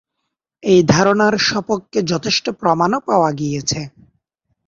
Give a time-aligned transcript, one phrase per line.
[0.63, 3.79] এই ধারণার সপক্ষে যথেষ্ট প্রমাণও পাওয়া গিয়েছে।